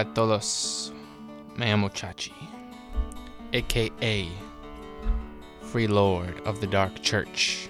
Hola 0.00 0.10
a 0.10 0.14
todos. 0.14 0.92
Me 1.58 1.66
llamo 1.66 1.90
Chachi, 1.90 2.32
aka 3.52 4.28
Free 5.60 5.86
Lord 5.86 6.40
of 6.46 6.62
the 6.62 6.66
Dark 6.66 7.02
Church, 7.02 7.68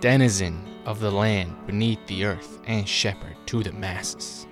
denizen 0.00 0.62
of 0.84 1.00
the 1.00 1.10
land 1.10 1.56
beneath 1.66 2.06
the 2.08 2.26
earth, 2.26 2.60
and 2.66 2.86
shepherd 2.86 3.36
to 3.46 3.62
the 3.62 3.72
masses, 3.72 4.46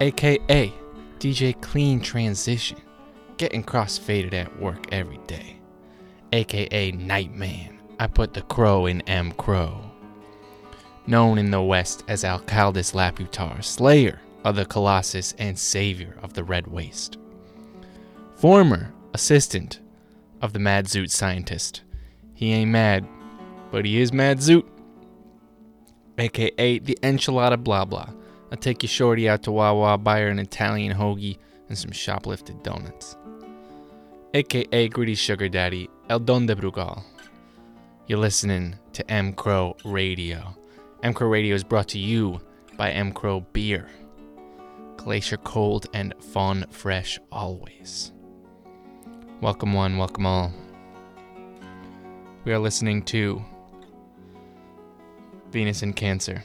aka 0.00 0.72
DJ 1.18 1.60
Clean 1.60 2.00
Transition, 2.00 2.78
getting 3.36 3.64
crossfaded 3.64 4.32
at 4.32 4.60
work 4.60 4.86
every 4.92 5.18
day, 5.26 5.58
aka 6.32 6.92
Nightman. 6.92 7.80
I 7.98 8.06
put 8.06 8.34
the 8.34 8.42
crow 8.42 8.86
in 8.86 9.00
M. 9.08 9.32
Crow. 9.32 9.82
Known 11.08 11.38
in 11.38 11.50
the 11.50 11.60
West 11.60 12.04
as 12.06 12.22
Alcaldus 12.22 12.92
Laputar, 12.92 13.64
Slayer 13.64 14.20
of 14.44 14.56
the 14.56 14.64
Colossus 14.64 15.34
and 15.38 15.58
Savior 15.58 16.16
of 16.22 16.34
the 16.34 16.44
Red 16.44 16.66
Waste. 16.66 17.18
Former 18.36 18.92
assistant 19.12 19.80
of 20.40 20.52
the 20.52 20.58
Mad 20.58 20.86
Zoot 20.86 21.10
scientist. 21.10 21.82
He 22.34 22.52
ain't 22.52 22.70
mad, 22.70 23.06
but 23.70 23.84
he 23.84 24.00
is 24.00 24.12
Mad 24.12 24.38
Zoot. 24.38 24.66
AKA 26.18 26.78
the 26.80 26.98
enchilada 27.02 27.62
blah 27.62 27.84
blah. 27.84 28.08
I'll 28.50 28.58
take 28.58 28.82
your 28.82 28.88
shorty 28.88 29.28
out 29.28 29.42
to 29.44 29.52
Wawa, 29.52 29.96
buy 29.98 30.20
her 30.20 30.28
an 30.28 30.38
Italian 30.38 30.96
hoagie 30.96 31.38
and 31.68 31.78
some 31.78 31.92
shoplifted 31.92 32.62
donuts. 32.62 33.16
AKA 34.34 34.88
Gritty 34.88 35.14
Sugar 35.14 35.48
Daddy, 35.48 35.88
El 36.08 36.20
Don 36.20 36.46
de 36.46 36.54
Brugal. 36.54 37.02
You're 38.06 38.18
listening 38.18 38.76
to 38.92 39.08
M 39.10 39.32
Crow 39.32 39.76
Radio. 39.84 40.54
M 41.02 41.14
Crow 41.14 41.28
Radio 41.28 41.54
is 41.54 41.64
brought 41.64 41.88
to 41.88 41.98
you 41.98 42.40
by 42.76 42.90
M 42.90 43.12
Crow 43.12 43.40
Beer. 43.52 43.88
Glacier 45.00 45.38
cold 45.38 45.86
and 45.94 46.14
fawn 46.20 46.66
fresh 46.68 47.18
always. 47.32 48.12
Welcome 49.40 49.72
one, 49.72 49.96
welcome 49.96 50.26
all. 50.26 50.52
We 52.44 52.52
are 52.52 52.58
listening 52.58 53.02
to 53.04 53.42
Venus 55.50 55.82
in 55.82 55.94
Cancer. 55.94 56.44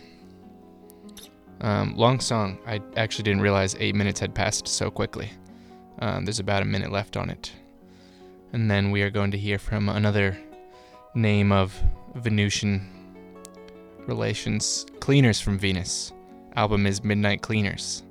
Um, 1.60 1.98
long 1.98 2.22
song. 2.22 2.58
I 2.66 2.82
actually 2.96 3.24
didn't 3.24 3.42
realize 3.42 3.76
eight 3.78 3.94
minutes 3.94 4.22
had 4.22 4.34
passed 4.34 4.70
so 4.70 4.90
quickly. 4.90 5.30
Um, 6.00 6.24
there's 6.24 6.40
about 6.40 6.62
a 6.62 6.66
minute 6.66 6.94
left 6.94 7.18
on 7.18 7.30
it. 7.30 7.52
And 8.54 8.72
then 8.72 8.90
we 8.90 9.02
are 9.02 9.10
going 9.10 9.32
to 9.32 9.38
hear 9.38 9.60
from 9.60 9.90
another 9.90 10.38
name 11.14 11.52
of 11.52 11.78
Venusian 12.16 12.90
relations 14.08 14.86
Cleaners 15.02 15.42
from 15.42 15.60
Venus. 15.60 16.14
Album 16.56 16.88
is 16.88 17.04
Midnight 17.04 17.42
Cleaners. 17.42 18.02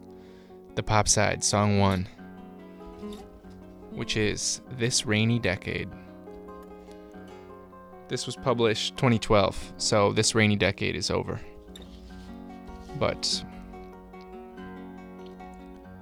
The 0.74 0.82
pop 0.82 1.06
side, 1.06 1.44
song 1.44 1.78
one, 1.78 2.08
which 3.90 4.16
is 4.16 4.60
This 4.76 5.06
Rainy 5.06 5.38
Decade. 5.38 5.88
This 8.08 8.26
was 8.26 8.36
published 8.36 8.96
2012, 8.96 9.74
so 9.78 10.12
this 10.12 10.34
rainy 10.34 10.56
decade 10.56 10.94
is 10.94 11.10
over. 11.10 11.40
But 12.98 13.44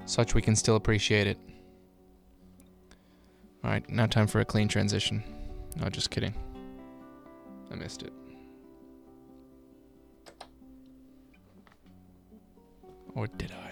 such 0.05 0.35
we 0.35 0.43
can 0.43 0.57
still 0.57 0.77
appreciate 0.77 1.27
it. 1.27 1.39
Alright, 3.65 3.89
now 3.89 4.07
time 4.07 4.27
for 4.27 4.41
a 4.41 4.45
clean 4.45 4.69
transition. 4.69 5.23
No, 5.77 5.89
just 5.89 6.11
kidding. 6.11 6.35
I 7.71 7.77
missed 7.77 8.03
it. 8.03 8.13
Or 13.15 13.27
did 13.27 13.53
I? 13.53 13.72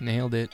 Nailed 0.00 0.34
it. 0.34 0.50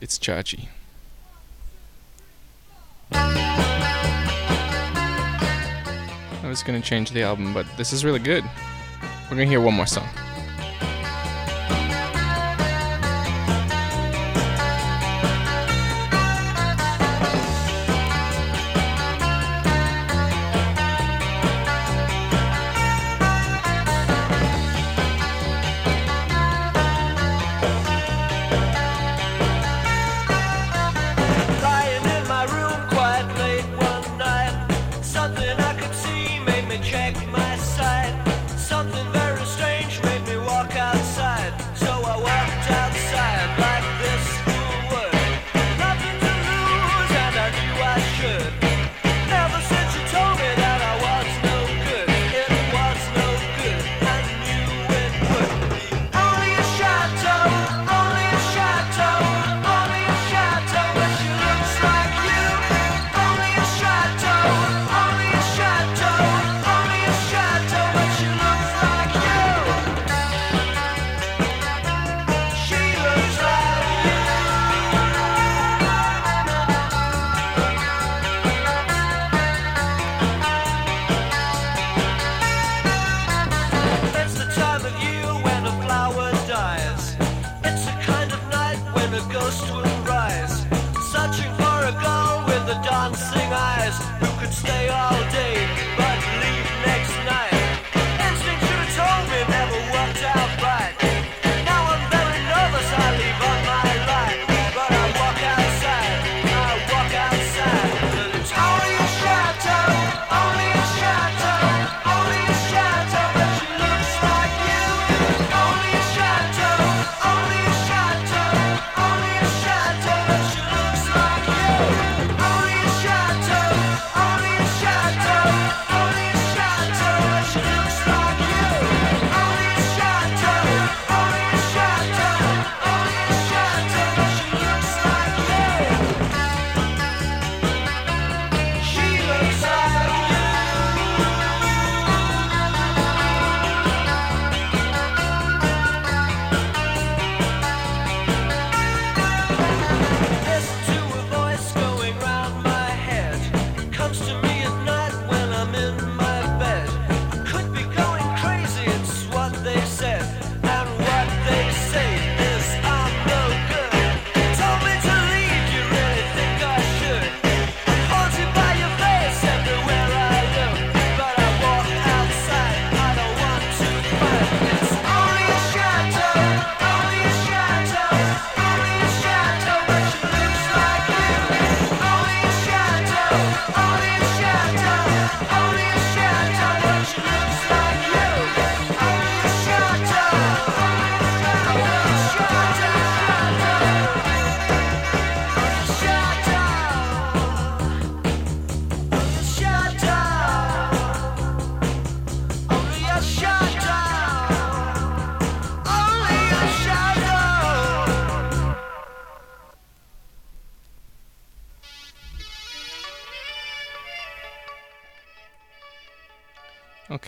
It's 0.00 0.16
Chachi. 0.16 0.68
I 3.10 3.50
was 6.44 6.62
gonna 6.62 6.80
change 6.80 7.10
the 7.10 7.22
album, 7.22 7.52
but 7.52 7.66
this 7.76 7.92
is 7.92 8.04
really 8.04 8.20
good. 8.20 8.44
We're 9.24 9.36
gonna 9.36 9.46
hear 9.46 9.60
one 9.60 9.74
more 9.74 9.86
song. 9.86 10.08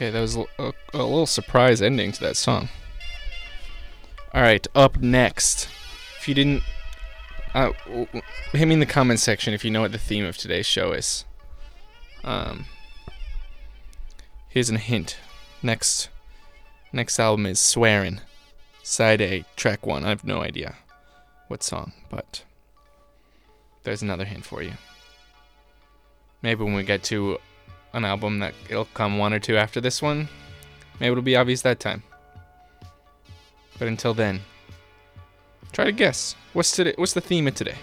Okay, 0.01 0.09
that 0.09 0.21
was 0.21 0.35
a, 0.35 0.47
a, 0.59 0.73
a 0.95 1.05
little 1.05 1.27
surprise 1.27 1.83
ending 1.83 2.11
to 2.11 2.21
that 2.21 2.39
song. 2.39 2.71
Alright, 4.35 4.67
up 4.75 4.97
next. 4.97 5.69
If 6.19 6.27
you 6.27 6.33
didn't. 6.33 6.63
Uh, 7.53 7.73
hit 8.53 8.67
me 8.67 8.73
in 8.73 8.81
the 8.81 8.87
comment 8.87 9.21
section 9.21 9.53
if 9.53 9.63
you 9.63 9.71
know 9.71 9.83
what 9.83 9.93
the 9.93 9.99
theme 9.99 10.25
of 10.25 10.39
today's 10.39 10.65
show 10.65 10.93
is. 10.93 11.27
Um, 12.25 12.65
here's 14.49 14.71
a 14.71 14.79
hint. 14.79 15.19
Next, 15.63 16.09
next 16.95 17.21
album 17.21 17.45
is 17.45 17.59
Swearin', 17.59 18.23
side 18.83 19.21
A, 19.21 19.45
track 19.55 19.85
one. 19.85 20.07
I 20.07 20.09
have 20.09 20.25
no 20.25 20.41
idea 20.41 20.77
what 21.49 21.63
song, 21.63 21.93
but 22.09 22.45
there's 23.83 24.01
another 24.01 24.25
hint 24.25 24.47
for 24.47 24.63
you. 24.63 24.73
Maybe 26.41 26.65
when 26.65 26.73
we 26.73 26.85
get 26.85 27.03
to 27.05 27.39
an 27.93 28.05
album 28.05 28.39
that 28.41 28.55
it'll 28.69 28.87
come 28.87 29.19
one 29.19 29.33
or 29.33 29.39
two 29.39 29.57
after 29.57 29.81
this 29.81 30.01
one. 30.01 30.29
Maybe 31.01 31.13
it'll 31.13 31.23
be 31.23 31.37
obvious 31.37 31.63
that 31.63 31.81
time. 31.81 32.03
But 33.79 33.89
until 33.89 34.15
then, 34.15 34.41
try 35.73 35.87
to 35.87 35.93
guess. 35.93 36.37
What's 36.53 36.73
today? 36.73 36.95
What's 36.97 37.15
the 37.15 37.21
theme 37.21 37.49
of 37.49 37.55
today? 37.55 37.77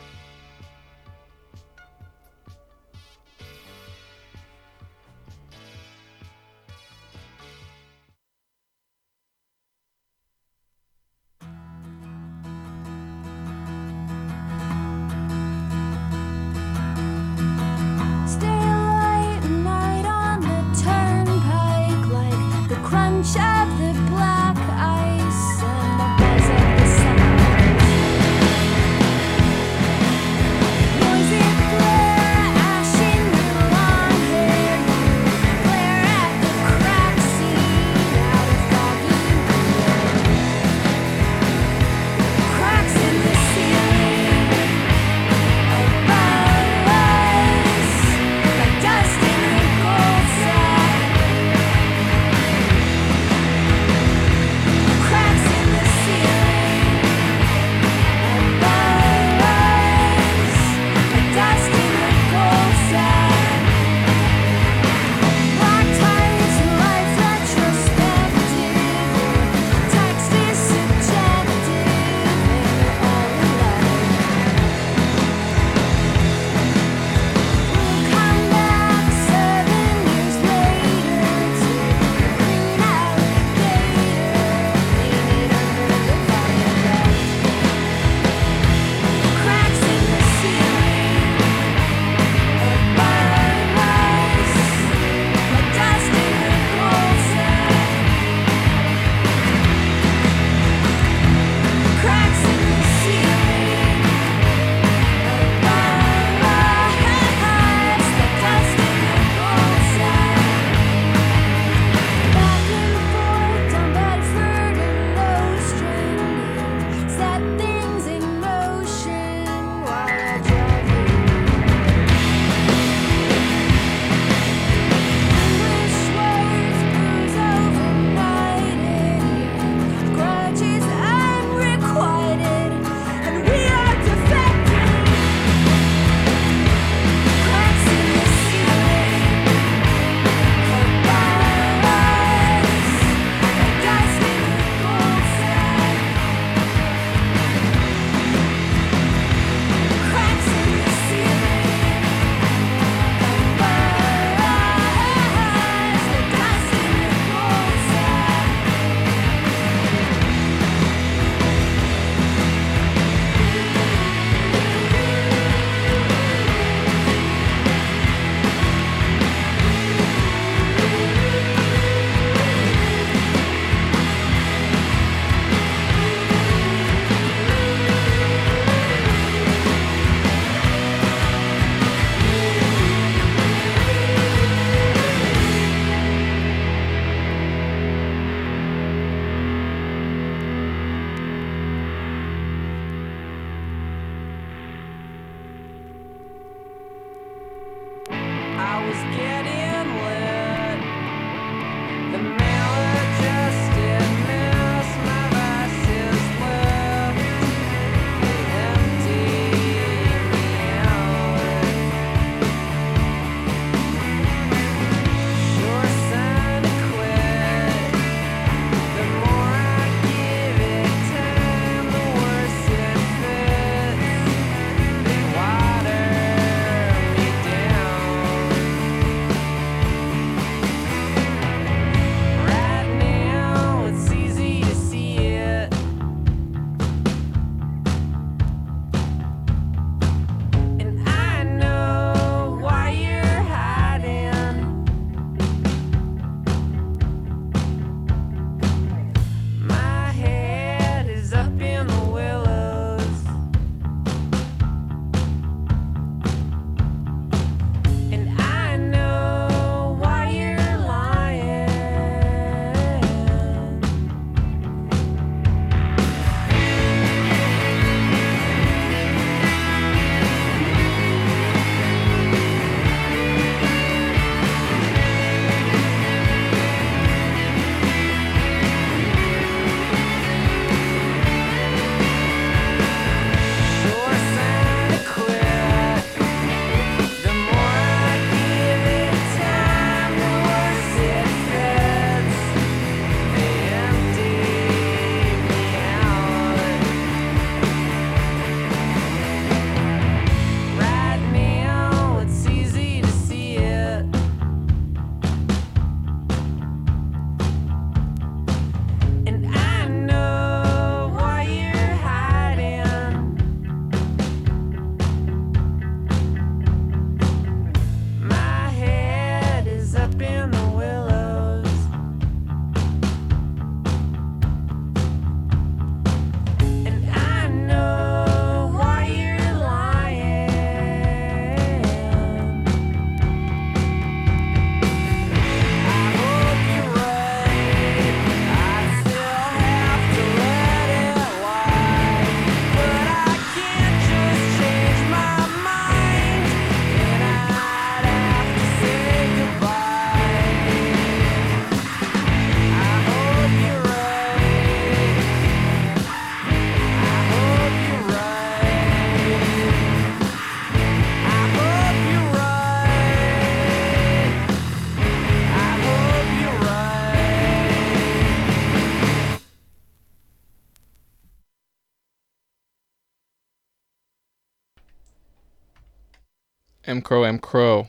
Crow, 377.07 377.23
M 377.23 377.39
Crow. 377.39 377.87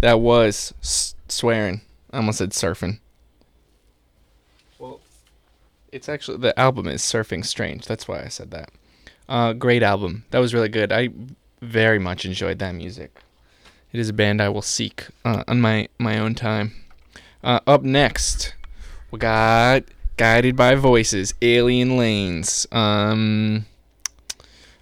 That 0.00 0.18
was 0.18 0.74
s- 0.82 1.14
swearing. 1.28 1.82
I 2.10 2.16
almost 2.16 2.38
said 2.38 2.50
surfing. 2.50 2.98
Well, 4.80 4.98
it's 5.92 6.08
actually 6.08 6.38
the 6.38 6.58
album 6.58 6.88
is 6.88 7.02
Surfing 7.02 7.46
Strange. 7.46 7.86
That's 7.86 8.08
why 8.08 8.24
I 8.24 8.26
said 8.26 8.50
that. 8.50 8.70
Uh, 9.28 9.52
great 9.52 9.84
album. 9.84 10.24
That 10.32 10.40
was 10.40 10.52
really 10.52 10.68
good. 10.68 10.90
I 10.90 11.10
very 11.62 12.00
much 12.00 12.24
enjoyed 12.24 12.58
that 12.58 12.74
music. 12.74 13.16
It 13.92 14.00
is 14.00 14.08
a 14.08 14.12
band 14.12 14.42
I 14.42 14.48
will 14.48 14.60
seek 14.60 15.06
uh, 15.24 15.44
on 15.46 15.60
my 15.60 15.88
my 16.00 16.18
own 16.18 16.34
time. 16.34 16.72
Uh, 17.44 17.60
up 17.64 17.84
next, 17.84 18.54
we 19.12 19.20
got 19.20 19.84
Guided 20.16 20.56
by 20.56 20.74
Voices, 20.74 21.32
Alien 21.42 21.96
Lanes. 21.96 22.66
Um, 22.72 23.66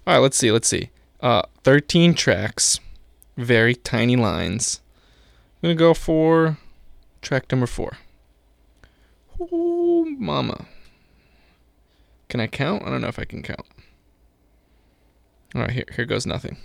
all 0.07 0.15
right, 0.15 0.17
let's 0.17 0.35
see. 0.35 0.51
Let's 0.51 0.67
see. 0.67 0.89
Uh, 1.21 1.43
13 1.63 2.15
tracks, 2.15 2.79
very 3.37 3.75
tiny 3.75 4.15
lines. 4.15 4.81
I'm 5.61 5.69
gonna 5.69 5.75
go 5.75 5.93
for 5.93 6.57
track 7.21 7.51
number 7.51 7.67
four. 7.67 7.97
Ooh, 9.39 10.15
mama. 10.17 10.65
Can 12.29 12.39
I 12.39 12.47
count? 12.47 12.83
I 12.83 12.89
don't 12.89 13.01
know 13.01 13.07
if 13.07 13.19
I 13.19 13.25
can 13.25 13.43
count. 13.43 13.65
All 15.53 15.61
right, 15.61 15.71
here 15.71 15.85
here 15.95 16.05
goes 16.05 16.25
nothing. 16.25 16.57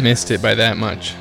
Missed 0.00 0.30
it 0.30 0.40
by 0.40 0.54
that 0.54 0.78
much. 0.78 1.14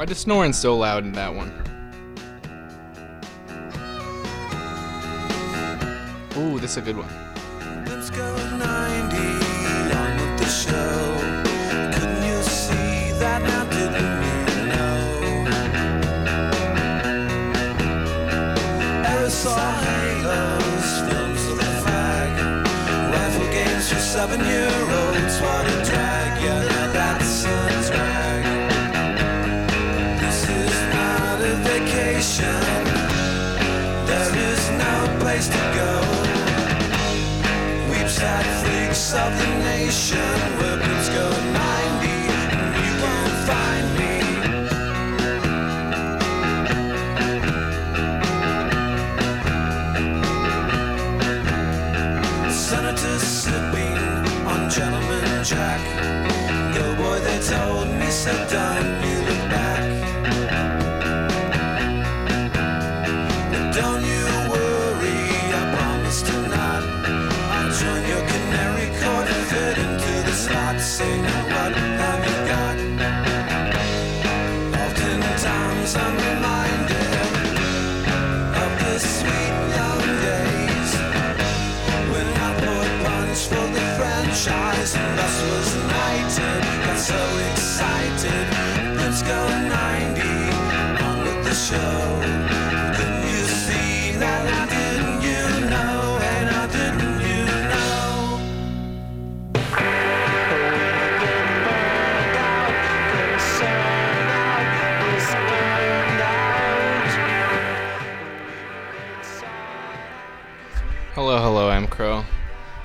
Why 0.00 0.06
does 0.06 0.16
snoring 0.16 0.54
so 0.54 0.78
loud 0.78 1.04
in 1.04 1.12
that 1.12 1.34
one? 1.34 1.50
Ooh, 6.38 6.58
this 6.58 6.70
is 6.70 6.76
a 6.78 6.80
good 6.80 6.96
one. 6.96 7.84
Let's 7.84 8.08
go 8.08 8.40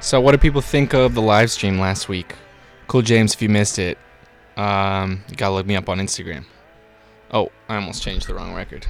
So, 0.06 0.22
what 0.22 0.34
do 0.34 0.38
people 0.38 0.62
think 0.62 0.94
of 0.94 1.16
the 1.16 1.22
live 1.24 1.50
stream 1.50 1.80
last 1.80 2.08
week? 2.08 2.36
Cool 2.86 3.02
James, 3.02 3.34
if 3.34 3.42
you 3.42 3.50
missed 3.50 3.80
it, 3.80 3.98
um, 4.56 5.24
you 5.28 5.36
gotta 5.36 5.56
look 5.56 5.66
me 5.66 5.76
up 5.76 5.90
on 5.90 5.98
Instagram. 5.98 6.46
Oh, 7.32 7.52
I 7.68 7.78
almost 7.78 8.04
changed 8.04 8.28
the 8.28 8.36
wrong 8.36 8.54
record. 8.54 8.86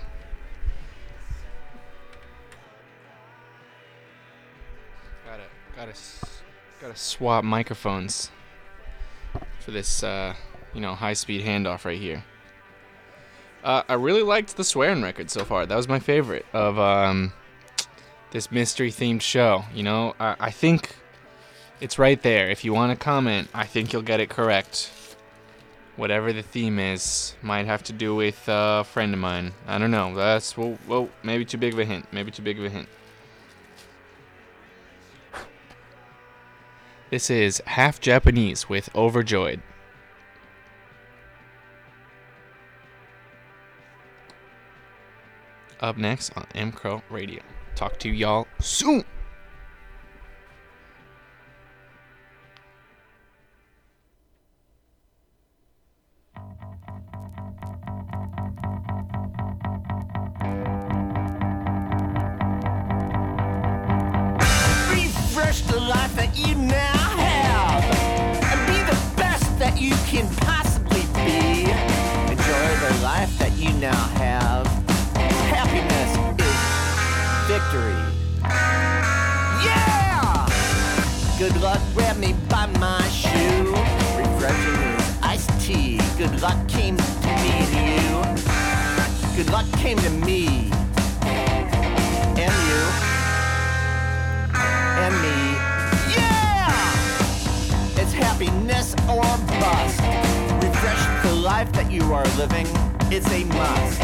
Gotta, 5.25 5.43
gotta, 5.73 5.93
gotta 6.81 6.95
swap 6.97 7.45
microphones 7.45 8.29
for 9.61 9.71
this, 9.71 10.03
uh, 10.03 10.33
you 10.73 10.81
know, 10.81 10.95
high-speed 10.95 11.45
handoff 11.45 11.85
right 11.85 11.97
here. 11.97 12.25
Uh, 13.63 13.83
I 13.87 13.93
really 13.93 14.21
liked 14.21 14.57
the 14.57 14.65
swearing 14.65 15.01
record 15.01 15.31
so 15.31 15.45
far. 15.45 15.65
That 15.65 15.77
was 15.77 15.87
my 15.87 15.99
favorite 15.99 16.45
of 16.51 16.77
um, 16.77 17.31
this 18.31 18.51
mystery 18.51 18.91
themed 18.91 19.21
show. 19.21 19.63
You 19.73 19.83
know, 19.83 20.13
I, 20.19 20.35
I 20.41 20.51
think 20.51 20.93
it's 21.81 21.99
right 21.99 22.21
there. 22.21 22.49
If 22.49 22.63
you 22.63 22.73
want 22.73 22.97
to 22.97 23.03
comment, 23.03 23.49
I 23.53 23.65
think 23.65 23.93
you'll 23.93 24.01
get 24.01 24.19
it 24.19 24.29
correct. 24.29 24.91
Whatever 25.95 26.33
the 26.33 26.41
theme 26.41 26.77
is, 26.77 27.35
might 27.41 27.65
have 27.65 27.83
to 27.83 27.93
do 27.93 28.15
with 28.15 28.43
a 28.47 28.83
friend 28.83 29.13
of 29.13 29.19
mine. 29.19 29.53
I 29.65 29.77
don't 29.77 29.91
know. 29.91 30.13
That's 30.13 30.57
well, 30.57 30.77
well, 30.87 31.09
maybe 31.23 31.45
too 31.45 31.57
big 31.57 31.73
of 31.73 31.79
a 31.79 31.85
hint. 31.85 32.07
Maybe 32.11 32.31
too 32.31 32.41
big 32.41 32.59
of 32.59 32.65
a 32.65 32.69
hint. 32.69 32.89
This 37.11 37.29
is 37.29 37.61
Half 37.65 38.01
Japanese 38.01 38.67
with 38.67 38.89
Overjoyed. 38.95 39.61
Up 45.79 45.97
next 45.97 46.35
on 46.35 46.47
M 46.55 46.71
Crow 46.71 47.03
Radio. 47.09 47.41
Talk 47.75 47.99
to 47.99 48.09
y'all 48.09 48.47
soon. 48.59 49.05
Good 81.75 81.81
luck, 81.81 81.93
grab 81.93 82.17
me 82.17 82.33
by 82.47 82.67
my 82.79 83.05
shoe. 83.09 83.75
Refreshing 84.17 84.79
is 84.95 85.21
iced 85.21 85.59
tea. 85.59 85.99
Good 86.17 86.41
luck 86.41 86.55
came 86.69 86.95
to 86.95 87.27
me 87.43 87.51
and 87.51 87.73
you. 87.91 89.35
Good 89.35 89.51
luck 89.51 89.65
came 89.73 89.97
to 89.97 90.09
me 90.09 90.71
and 92.39 92.55
you 92.67 92.81
and 95.03 95.13
me. 95.21 95.37
Yeah! 96.15 96.71
It's 98.01 98.13
happiness 98.13 98.95
or 99.09 99.23
bust. 99.59 99.99
Refresh 100.63 101.23
the 101.23 101.33
life 101.33 101.73
that 101.73 101.91
you 101.91 102.13
are 102.13 102.25
living. 102.37 102.67
It's 103.11 103.29
a 103.33 103.43
must. 103.43 104.01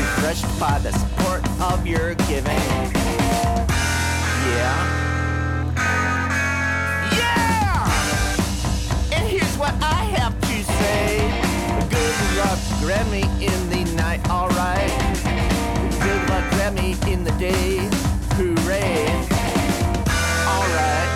Refreshed 0.00 0.58
by 0.58 0.80
the 0.80 0.90
support 0.90 1.48
of 1.60 1.86
your 1.86 2.14
giving. 2.26 2.58
Yeah. 4.48 5.05
What 9.58 9.74
I 9.82 10.04
have 10.18 10.38
to 10.40 10.64
say. 10.64 11.18
Good 11.88 12.36
luck, 12.36 12.58
grab 12.80 13.06
me 13.10 13.22
in 13.44 13.70
the 13.70 13.84
night, 13.94 14.20
alright. 14.28 14.90
Good 16.02 16.28
luck, 16.28 16.44
grab 16.52 16.74
me 16.74 16.96
in 17.10 17.24
the 17.24 17.32
day. 17.32 17.88
Hooray. 18.36 19.06
Alright. 20.46 21.10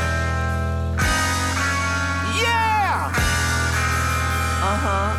Yeah! 2.40 3.12
Uh-huh. 4.72 4.88
Yeah! 4.88 5.09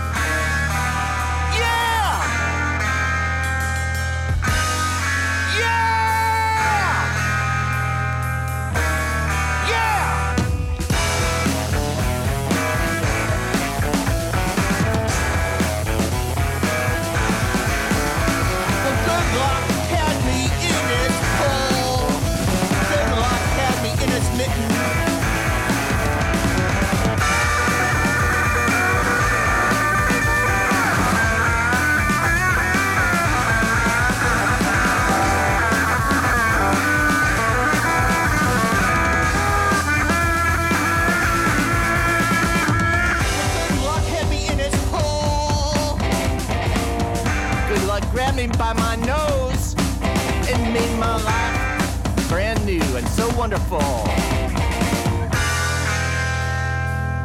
Wonderful. 53.51 53.79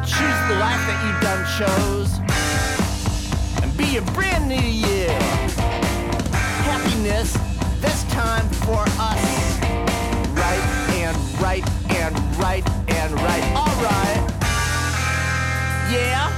Choose 0.03 0.39
the 0.49 0.57
life 0.59 0.83
that 0.87 0.99
you've 1.05 1.21
done 1.21 1.45
chose 1.57 2.19
and 3.63 3.77
be 3.77 3.97
a 3.97 4.01
brand 4.11 4.49
new 4.49 4.55
you. 4.55 5.07
Happiness 6.67 7.31
this 7.79 8.03
time 8.11 8.45
for 8.65 8.83
us. 8.99 9.59
Right 10.35 10.63
and 10.99 11.17
right 11.41 11.65
and 11.91 12.15
right 12.37 12.67
and 12.89 13.13
right. 13.13 13.43
All 13.55 13.75
right. 13.81 14.27
Yeah. 15.89 16.27
Yeah. 16.27 16.36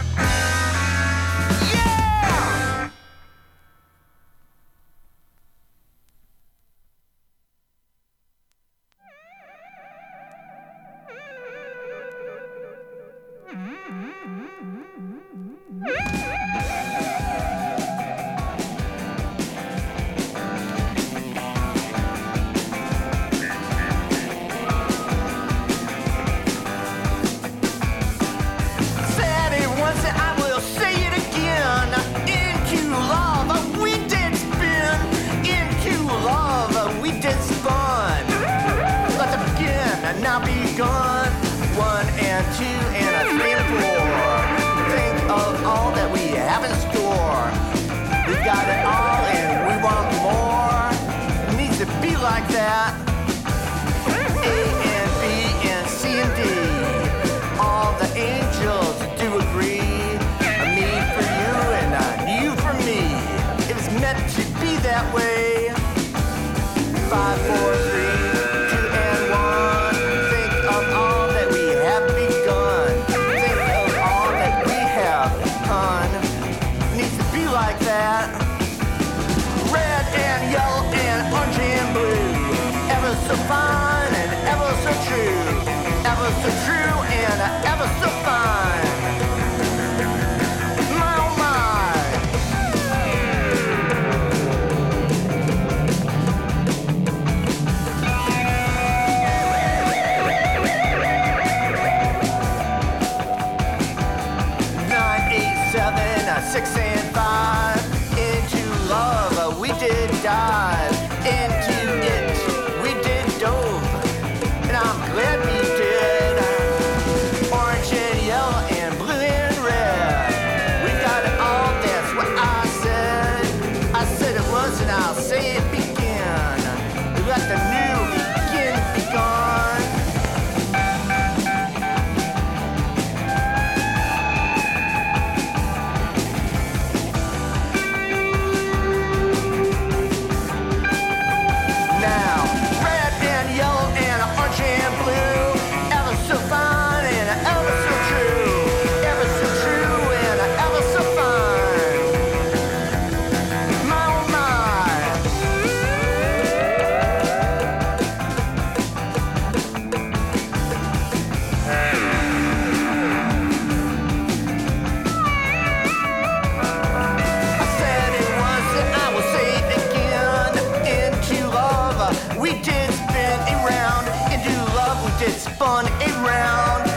around. 175.88 176.89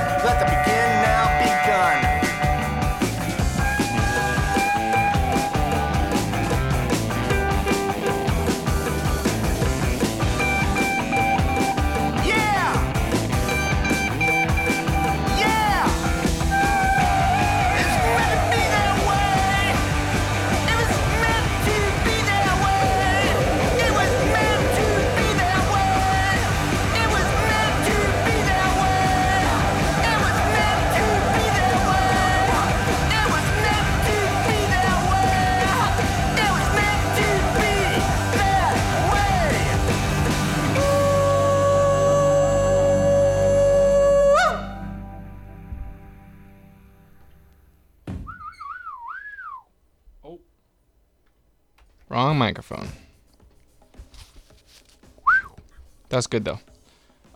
That 56.13 56.19
was 56.19 56.27
good 56.27 56.45
though. 56.45 56.61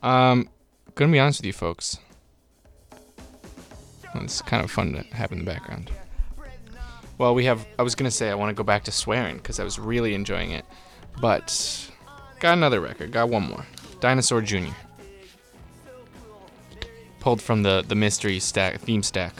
Um, 0.02 0.50
gonna 0.96 1.10
be 1.10 1.18
honest 1.18 1.40
with 1.40 1.46
you 1.46 1.54
folks. 1.54 1.98
It's 4.16 4.42
kind 4.42 4.62
of 4.62 4.70
fun 4.70 4.92
to 4.92 5.16
have 5.16 5.32
in 5.32 5.38
the 5.38 5.44
background. 5.46 5.90
Well, 7.16 7.34
we 7.34 7.46
have. 7.46 7.66
I 7.78 7.82
was 7.82 7.94
gonna 7.94 8.10
say 8.10 8.28
I 8.28 8.34
want 8.34 8.50
to 8.50 8.54
go 8.54 8.62
back 8.62 8.84
to 8.84 8.92
swearing 8.92 9.38
because 9.38 9.58
I 9.58 9.64
was 9.64 9.78
really 9.78 10.12
enjoying 10.12 10.50
it, 10.50 10.66
but 11.22 11.90
got 12.38 12.52
another 12.52 12.82
record. 12.82 13.12
Got 13.12 13.30
one 13.30 13.44
more. 13.44 13.64
Dinosaur 14.00 14.42
Jr. 14.42 14.74
Pulled 17.20 17.40
from 17.40 17.62
the 17.62 17.82
the 17.88 17.94
mystery 17.94 18.38
stack 18.40 18.78
theme 18.82 19.02
stack, 19.02 19.32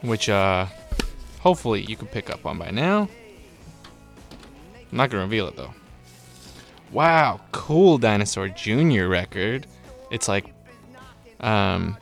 which 0.00 0.30
uh, 0.30 0.64
hopefully 1.40 1.82
you 1.82 1.96
can 1.96 2.08
pick 2.08 2.30
up 2.30 2.46
on 2.46 2.56
by 2.56 2.70
now. 2.70 3.10
I'm 4.90 4.96
not 4.96 5.10
gonna 5.10 5.24
reveal 5.24 5.48
it 5.48 5.56
though. 5.56 5.74
Wow, 6.92 7.40
cool 7.52 7.98
Dinosaur 7.98 8.48
Jr. 8.48 9.06
record. 9.06 9.66
It's 10.10 10.26
like, 10.28 10.46
um, 11.40 11.98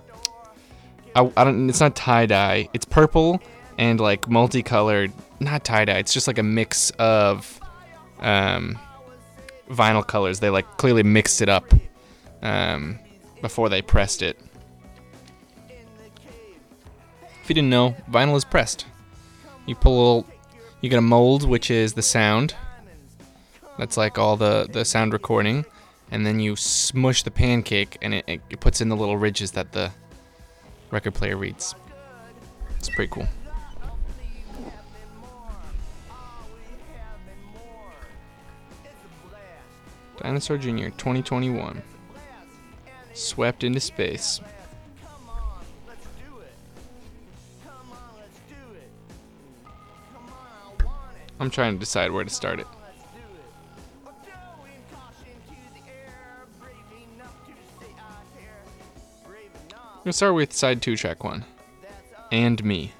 I, 1.14 1.30
I 1.36 1.44
don't. 1.44 1.68
It's 1.68 1.80
not 1.80 1.96
tie 1.96 2.26
dye. 2.26 2.68
It's 2.72 2.84
purple 2.84 3.40
and 3.78 3.98
like 3.98 4.28
multicolored. 4.28 5.12
Not 5.40 5.64
tie 5.64 5.84
dye. 5.84 5.98
It's 5.98 6.12
just 6.12 6.26
like 6.26 6.38
a 6.38 6.42
mix 6.42 6.90
of, 6.98 7.60
um, 8.20 8.78
vinyl 9.68 10.06
colors. 10.06 10.40
They 10.40 10.50
like 10.50 10.76
clearly 10.76 11.02
mixed 11.02 11.42
it 11.42 11.48
up, 11.48 11.72
um, 12.42 12.98
before 13.42 13.68
they 13.68 13.82
pressed 13.82 14.22
it. 14.22 14.38
If 17.42 17.50
you 17.50 17.54
didn't 17.54 17.70
know, 17.70 17.94
vinyl 18.10 18.36
is 18.36 18.44
pressed. 18.44 18.86
You 19.66 19.74
pull 19.74 19.94
a 19.94 19.98
little. 19.98 20.26
You 20.80 20.90
get 20.90 20.98
a 20.98 21.02
mold, 21.02 21.48
which 21.48 21.70
is 21.70 21.94
the 21.94 22.02
sound. 22.02 22.54
That's 23.78 23.96
like 23.96 24.18
all 24.18 24.36
the 24.36 24.68
the 24.70 24.84
sound 24.84 25.12
recording, 25.12 25.66
and 26.10 26.26
then 26.26 26.40
you 26.40 26.56
smush 26.56 27.22
the 27.22 27.30
pancake, 27.30 27.98
and 28.00 28.14
it, 28.14 28.24
it, 28.26 28.60
puts 28.60 28.80
in 28.80 28.88
the 28.88 28.96
little 28.96 29.16
ridges 29.16 29.52
that 29.52 29.72
the 29.72 29.90
record 30.90 31.14
player 31.14 31.36
reads. 31.36 31.74
It's 32.78 32.88
pretty 32.88 33.10
cool. 33.12 33.28
Dinosaur 40.18 40.56
Jr. 40.56 40.88
2021. 40.88 41.82
Swept 43.12 43.64
into 43.64 43.80
space. 43.80 44.40
I'm 51.38 51.50
trying 51.50 51.74
to 51.74 51.78
decide 51.78 52.10
where 52.10 52.24
to 52.24 52.30
start 52.30 52.60
it. 52.60 52.66
Gonna 60.06 60.12
start 60.12 60.34
with 60.36 60.52
side 60.52 60.80
two, 60.82 60.94
track 60.94 61.24
one. 61.24 61.44
And 62.30 62.64
me. 62.64 62.92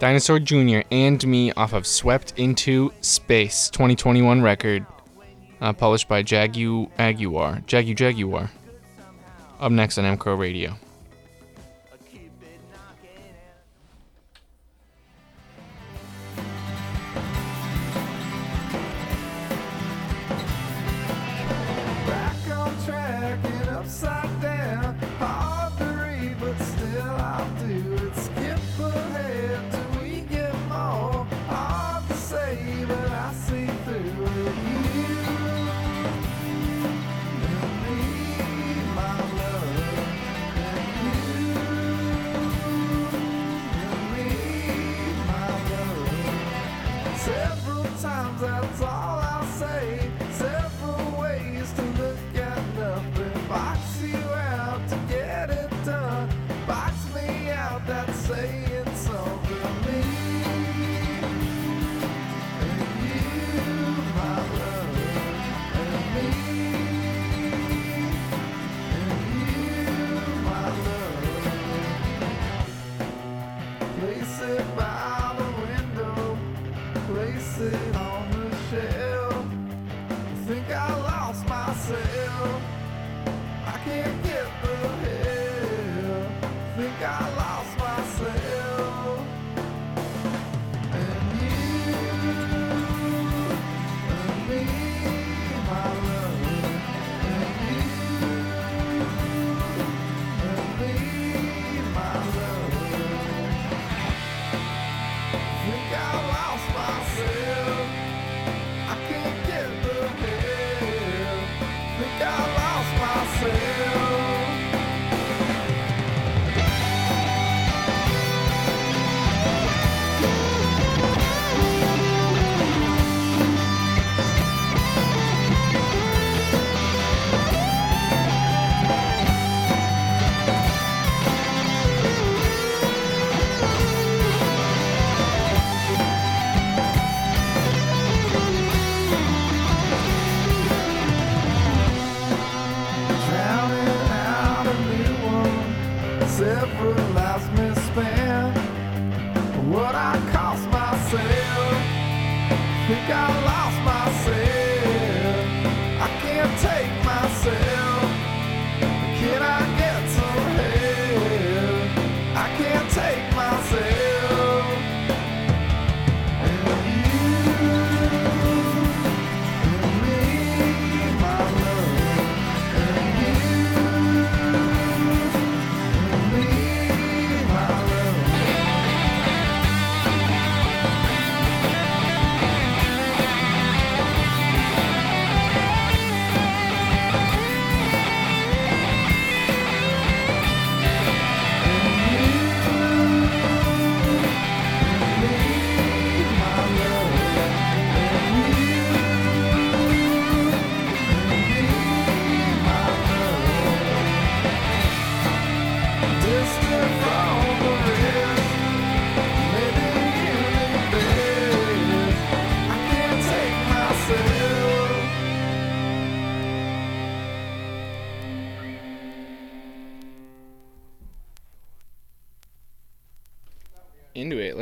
Dinosaur 0.00 0.40
Jr. 0.40 0.80
and 0.90 1.24
Me 1.24 1.52
off 1.52 1.72
of 1.72 1.86
Swept 1.86 2.36
Into 2.36 2.92
Space 3.00 3.70
2021 3.70 4.42
record, 4.42 4.84
uh, 5.60 5.72
published 5.72 6.08
by 6.08 6.24
Jagu 6.24 6.90
Aguar. 6.98 7.64
Jagjaguwar. 7.66 8.50
Up 9.60 9.70
next 9.70 9.98
on 9.98 10.16
MCRO 10.18 10.36
Radio. 10.36 10.74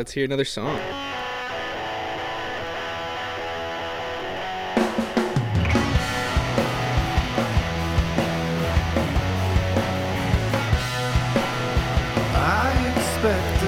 Let's 0.00 0.12
hear 0.12 0.24
another 0.24 0.46
song. 0.46 0.80
I 12.34 12.94
expected 12.96 13.59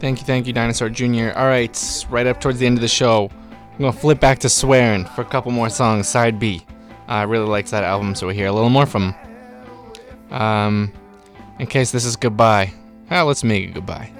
Thank 0.00 0.20
you, 0.20 0.24
thank 0.24 0.46
you, 0.46 0.54
Dinosaur 0.54 0.88
Jr. 0.88 1.32
All 1.36 1.44
right, 1.44 2.06
right 2.08 2.26
up 2.26 2.40
towards 2.40 2.58
the 2.58 2.64
end 2.64 2.78
of 2.78 2.80
the 2.80 2.88
show, 2.88 3.30
I'm 3.52 3.78
gonna 3.78 3.92
flip 3.92 4.18
back 4.18 4.38
to 4.38 4.48
swearing 4.48 5.04
for 5.04 5.20
a 5.20 5.26
couple 5.26 5.52
more 5.52 5.68
songs. 5.68 6.08
Side 6.08 6.38
B. 6.38 6.64
I 7.06 7.24
really 7.24 7.46
liked 7.46 7.70
that 7.72 7.84
album, 7.84 8.14
so 8.14 8.26
we 8.26 8.34
hear 8.34 8.46
a 8.46 8.52
little 8.52 8.70
more 8.70 8.86
from. 8.86 9.12
him. 9.12 10.32
Um, 10.32 10.92
in 11.58 11.66
case 11.66 11.90
this 11.92 12.06
is 12.06 12.16
goodbye, 12.16 12.72
well, 13.10 13.26
let's 13.26 13.44
make 13.44 13.68
it 13.68 13.74
goodbye. 13.74 14.10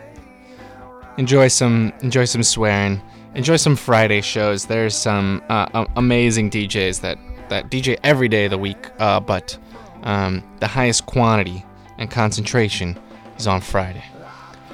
Enjoy 1.16 1.48
some, 1.48 1.94
enjoy 2.02 2.26
some 2.26 2.42
swearing. 2.42 3.00
Enjoy 3.34 3.56
some 3.56 3.74
Friday 3.74 4.20
shows. 4.20 4.66
There's 4.66 4.94
some 4.94 5.42
uh, 5.48 5.86
amazing 5.96 6.50
DJs 6.50 7.00
that 7.00 7.16
that 7.48 7.70
DJ 7.70 7.98
every 8.04 8.28
day 8.28 8.44
of 8.44 8.50
the 8.50 8.58
week, 8.58 8.90
uh, 8.98 9.18
but 9.18 9.56
um, 10.02 10.42
the 10.60 10.66
highest 10.66 11.06
quantity 11.06 11.64
and 11.96 12.10
concentration 12.10 12.98
is 13.38 13.46
on 13.46 13.62
Friday. 13.62 14.04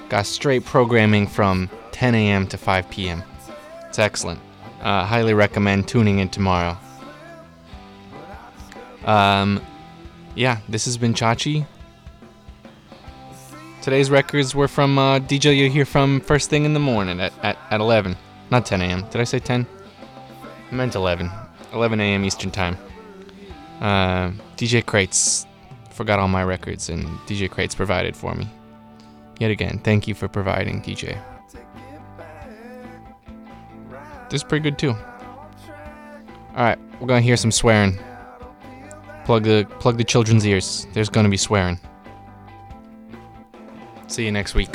Got 0.08 0.26
straight 0.26 0.64
programming 0.64 1.26
from 1.26 1.68
10 1.92 2.14
a.m. 2.14 2.46
to 2.48 2.56
5 2.56 2.90
p.m. 2.90 3.22
It's 3.88 3.98
excellent. 3.98 4.40
Uh, 4.80 5.04
highly 5.04 5.34
recommend 5.34 5.88
tuning 5.88 6.20
in 6.20 6.28
tomorrow. 6.28 6.76
Um, 9.04 9.60
yeah, 10.34 10.60
this 10.68 10.84
has 10.84 10.96
been 10.96 11.14
Chachi. 11.14 11.66
Today's 13.82 14.10
records 14.10 14.54
were 14.54 14.68
from 14.68 14.98
uh, 14.98 15.18
DJ 15.20 15.56
you 15.56 15.70
hear 15.70 15.84
from 15.84 16.20
first 16.20 16.50
thing 16.50 16.64
in 16.64 16.72
the 16.72 16.80
morning 16.80 17.20
at, 17.20 17.32
at, 17.42 17.56
at 17.70 17.80
11. 17.80 18.16
Not 18.50 18.66
10 18.66 18.82
a.m. 18.82 19.02
Did 19.10 19.20
I 19.20 19.24
say 19.24 19.38
10? 19.38 19.66
I 20.70 20.74
meant 20.74 20.94
11. 20.94 21.30
11 21.72 22.00
a.m. 22.00 22.24
Eastern 22.24 22.50
Time. 22.50 22.76
Uh, 23.80 24.30
DJ 24.56 24.84
Crates 24.84 25.46
forgot 25.90 26.18
all 26.18 26.28
my 26.28 26.44
records, 26.44 26.88
and 26.88 27.06
DJ 27.26 27.50
Crates 27.50 27.74
provided 27.74 28.16
for 28.16 28.34
me. 28.34 28.48
Yet 29.38 29.50
again, 29.50 29.78
thank 29.78 30.08
you 30.08 30.14
for 30.14 30.28
providing, 30.28 30.82
DJ. 30.82 31.20
This 34.30 34.40
is 34.40 34.44
pretty 34.44 34.62
good 34.62 34.78
too. 34.78 34.94
Alright, 36.50 36.78
we're 37.00 37.06
gonna 37.06 37.20
hear 37.20 37.36
some 37.36 37.52
swearing. 37.52 37.98
Plug 39.24 39.44
the 39.44 39.66
plug 39.78 39.98
the 39.98 40.04
children's 40.04 40.46
ears. 40.46 40.86
There's 40.94 41.08
gonna 41.08 41.28
be 41.28 41.36
swearing. 41.36 41.78
See 44.06 44.24
you 44.24 44.32
next 44.32 44.54
week. 44.54 44.74